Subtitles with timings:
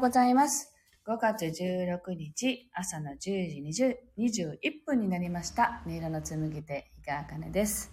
[0.00, 0.72] うございます。
[1.06, 4.56] 5月16日朝の10時20 21
[4.86, 5.82] 分になりました。
[5.86, 7.92] 音色の紡ぎ手、日川茜です。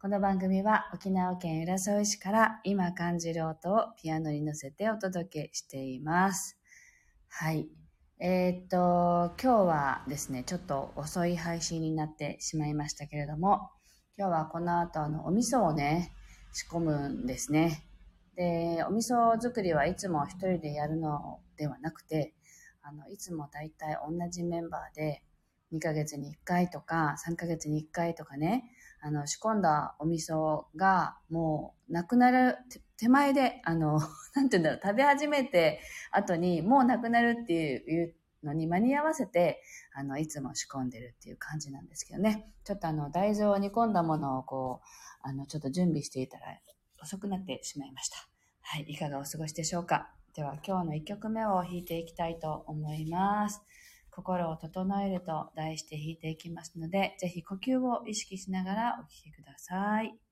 [0.00, 6.56] この番組は沖縄県浦添市から今感じる音をピアノに乗せてお届けしています。
[7.28, 7.66] はい。
[8.20, 13.68] えーっと、今日はですね、ちょっと遅い配信になってしまいましたけれども、
[14.16, 16.12] 今日はこの後あの、お味噌をね、
[16.52, 17.82] 仕込むんですね。
[18.36, 22.34] で、お味噌作りはいつも一人でやるのではなくて、
[22.82, 25.22] あの、いつもだいたい同じメンバーで、
[25.72, 28.64] 2ヶ月に1回とか、3ヶ月に1回とかね、
[29.00, 32.56] あの、仕込んだお味噌がもうなくなる
[32.98, 33.98] 手前で、あの、
[34.34, 39.62] なんて言うんだろう、食べ始めて後にもうなくなるっていうのに間に合わせて、
[39.94, 42.52] あの、いつも仕込んでるっていう感じなんですけどね。
[42.64, 44.86] ちょっとあの、大豆を煮込んだものをこう、
[45.22, 46.52] あの、ちょっと準備していたら
[47.02, 48.16] 遅くなってしまいました。
[48.60, 50.10] はい、いかがお過ごしでしょうか？
[50.34, 53.62] では今日の1曲目を弾いていきたいと思います。
[54.10, 60.31] 心を整えると題して弾いていきますので、ぜひ呼吸を意識しながらお聴きください。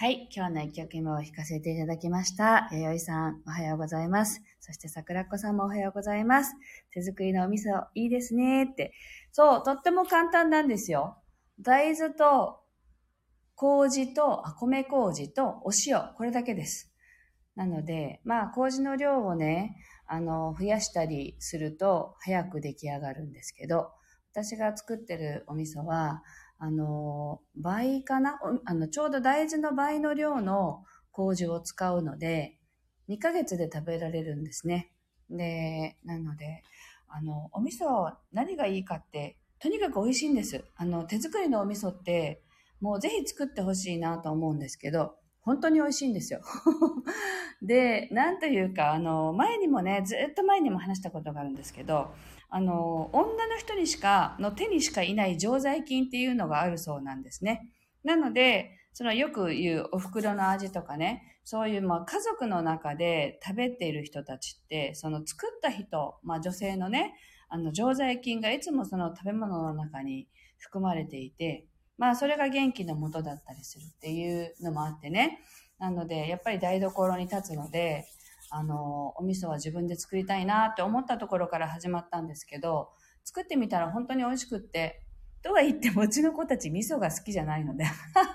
[0.00, 0.28] はい。
[0.32, 2.68] 今日の一曲目を弾かせていただきました。
[2.70, 4.40] 弥生さん、おはようございます。
[4.60, 6.54] そして桜子さんもおはようございます。
[6.92, 8.92] 手作りのお味噌、いいですねって。
[9.32, 11.18] そう、とっても簡単なんですよ。
[11.58, 12.60] 大豆と、
[13.56, 16.92] 麹と、あ、米麹とお塩、これだけです。
[17.56, 19.74] なので、まあ、麹の量をね、
[20.06, 23.90] あの、増やしたりすると早く出来上がるんですけど、
[24.44, 26.22] 私が作ってるお味噌は、
[26.58, 28.38] あの、倍かな？
[28.64, 32.56] あの、ちょうど大豆の倍の量の麹を使うので、
[33.08, 34.92] 2ヶ月で食べられるんですね。
[35.28, 36.62] で、なので、
[37.08, 40.64] あの、お味噌何がいいかってとにかく美味しいんです。
[40.76, 42.42] あの、手作りのお味噌って、
[42.80, 46.40] もうぜひ作ってほしいなと思うんですけど、本当に美味しいんですよ。
[47.60, 52.12] で、なんというか、あの、前にもね、ずっと前にも話したことがあるんですけど、
[52.50, 57.70] あの、女の人にしか、の手にしかいない常在菌っていうのがあるそうなんですね。
[58.04, 67.14] なので、そのよく言うお袋の味とかね、そういうまあ家族の中で食べている人たちって、その作った人、まあ女性のね、
[67.48, 70.28] あの常在菌がいつもその食べ物の中に
[70.58, 71.66] 含まれていて、
[71.96, 75.40] まあそれが元気のもとだったりするっていうのもあってね。
[75.78, 78.04] なので、やっぱり台所に立つので、
[78.50, 82.90] あの、お味噌は自分で作りたいなって思ったところから始まったんですけど、
[83.24, 85.02] 作ってみたら本当に美味しくって、
[85.42, 87.84] とは言ってもうちの子たち味噌が好きじゃないので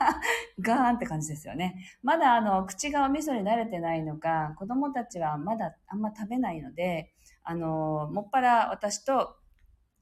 [0.60, 1.86] ガーンって感じですよね。
[2.02, 7.14] まだあの、口がお味噌に慣れてないのか、子供たちはまだあんま食べないので、
[7.44, 9.36] あの、もっぱら私と、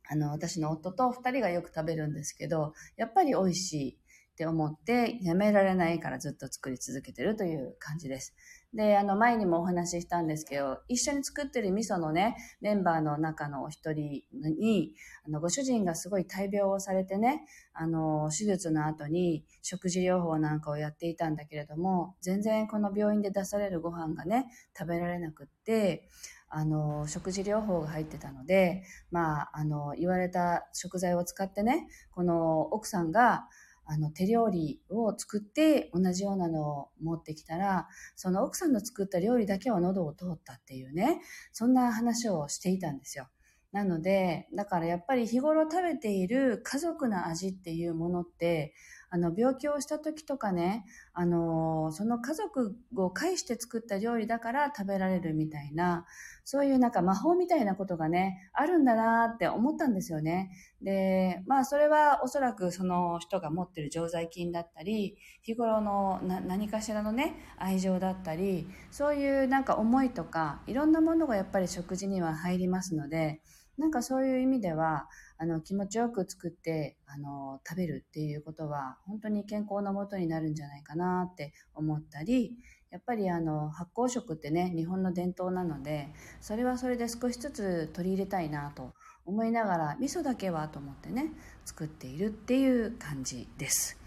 [0.08, 4.00] あの、私の夫と二人がよく食べるんですけど、やっぱり美味しい
[4.34, 8.36] って思って、やめられないからずっと作り続けてるという感じです。
[8.74, 14.94] で、あの、前にもお話ししたんですけど、一緒に作ってる味噌のね、メンバーの中のお一人に、
[15.26, 24.46] あの、ご主人がすごい大病をされてね、あの、手術の後に食事療法なんかをやっていたんだけれども、全然この病院で出されるご飯がね、
[24.78, 26.08] 食べられなくって、
[26.48, 33.48] あの、食事療法が入ってたので、まあ、あの、言われた食材を使ってね、この奥さんが、
[33.92, 41.20] あの、手料理を作って同じようなのを持ってきたら、その奥さんの作った料理だけは喉を通ったっていうね、
[41.52, 43.28] そんな話をしていたんですよ。
[43.74, 48.74] なので、だからやっぱり日頃食べている家族の味っていうものって、
[49.14, 56.06] あの、病気をした時とかね、あの、その家族を介して作った料理だから食べられるみたいな、
[56.46, 60.52] そういうなんか魔法みたいなことがね、あるんだなって思ったんですよね。
[60.82, 73.42] で、まあそれはおそらくその人が持ってる常在菌だったり、日頃の何かしらのね、愛情だったり、そういうなんか思いとか、いろんなものがやっぱり食事には入りますので、
[73.82, 82.58] なんかそういう意味では、あの、気持ちよく作って、あの、食べるっていうことは、本当に健康なもとになるんじゃないかなって思ったり、
[82.92, 88.94] やっぱりあの、発酵食ってね、日本の伝統なので、それはそれで少しずつ取り入れたいなと
[89.26, 91.32] 思いながら、味噌だけはと思ってね、
[91.66, 93.98] 作っているっていう感じです。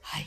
[0.00, 0.26] はい。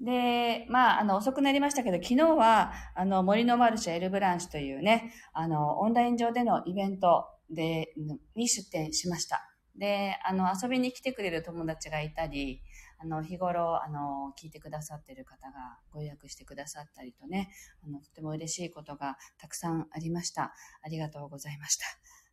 [0.00, 7.94] で、まあ、あの、遅くなりましたけど、昨日は、あの、森のマルシェエルブランシュというね、あの、オンライン上でのイベントで、
[8.34, 9.48] に出店しました。
[9.76, 12.62] で、あの、遊びに来てくれる友達がいたり、
[12.98, 17.50] あの、日頃、あの、聞いてくださってる方がご予約してくださったりとね、
[17.84, 20.54] あの、とても嬉しいことがたくさんありました。
[20.82, 21.86] ありがとうございました。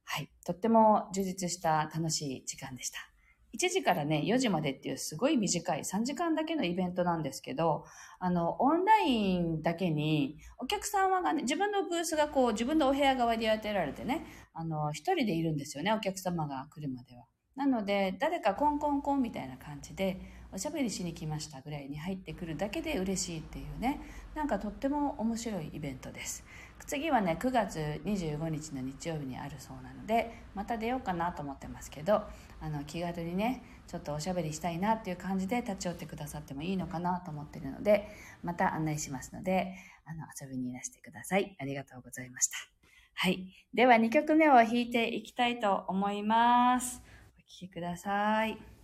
[0.03, 0.29] はい。
[0.45, 2.99] とっても充実した楽しい時間でした。
[3.57, 7.83] 1時からね、4時までっていうすごい短い3時間だけのイベントなんですけど、
[8.19, 17.25] あの、オンラインだけに、お客様がね、自分のブースがこう、自分のお部屋側で当てられてね、あの、一人でいるんですよね、お客様が来るまでは。
[17.55, 23.99] なので、誰かコンコンコンみたいな感じで、おしゃべりしに来ましたぐらいに入ってくるだけで嬉しいっていうね、
[24.33, 26.43] なんかとっても面白いイベントです。
[26.85, 32.23] 次はね、9月25日の日曜日にあるそうなので、また出ようかなと思ってますけど、
[32.61, 38.07] あの、気軽にね、ちょっとおしゃべりしたいなっていう感じで立ち寄ってくださってもいいのかなと思ってるので、
[38.43, 41.55] また案内しますので、あの、遊びにいらしてください。
[41.59, 42.57] ありがとうございました。
[43.13, 43.51] はい。
[43.73, 47.01] では2曲目を弾いていきたいと思います
[47.37, 47.41] お。
[47.41, 48.78] 聴きください。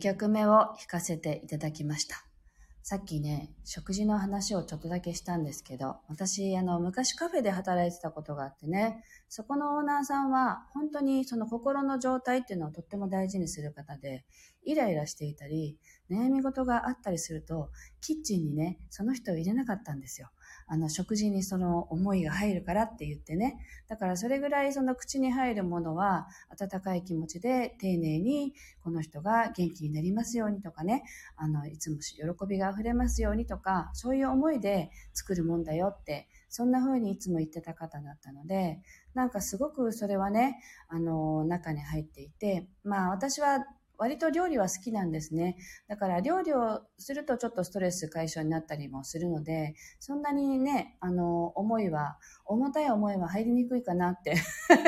[0.00, 2.24] 曲目を弾かせていただきました。
[2.82, 14.24] さっきね、食事の話をちょっとだけしたんですけど、私、あの、昔カフェで働いてたことがあってね、そこのオーナーさんは、本当にその心の状態っていうのをとっても大事にする方で、
[14.64, 15.78] イライラしていたり、
[16.10, 20.30] 悩み事があったりすると、キッチンにね、その人を入れなかったんですよ。
[20.72, 23.58] あの、食事にその思いが入るからって言ってね。
[23.88, 31.02] だからそれぐらいその口に入るものは、温かい気持ちで丁寧に、この人が元気になりますようにとかね、
[31.36, 38.80] あの、いつも喜びが溢れますようにとか、そういう思いで作るもんだよって、そんな風にいつも言ってた方だったので、
[39.12, 43.66] なんかすごくそれはね、あの、中に入っていて、まあ私は
[44.00, 45.58] 割と料理は好きなんですね。
[45.86, 54.36] だから料理をするとちょっとストレス解消になったりもするので、そんなにね、あの、思いは、重たい思いは入りにくいかなって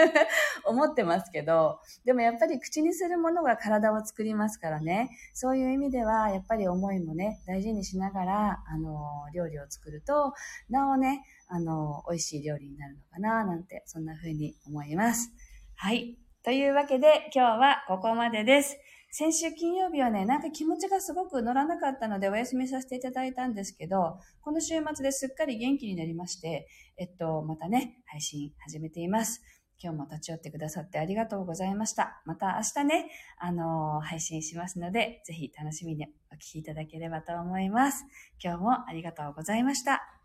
[0.65, 10.33] 思ってますけど、でもやっぱり口にするものが体を作りますからね、そういう意味ではやっぱり思いもね、大事にしながら、あの、料理を作ると、
[10.71, 15.31] なおね、あの、美味しい料理になるのかな、なんて、そんな風に思います。
[15.75, 16.17] はい。
[16.45, 18.79] というわけで、今日はここまでです。
[19.15, 26.67] 先週金曜日はね、なんか気持ちがすごく乗らなかったのでお休みさせていただいたんですけど、この週末ですっかり元気になりまして、
[26.97, 29.43] えっと、またね、配信始めています。
[29.79, 32.23] 今日も立ち寄ってくださってありがとうございました。
[32.25, 38.07] また明日ね、あのー、配信しますので、ぜひ楽しみにお聴きいただければと思います。
[38.43, 40.22] 今日もありがとうございました。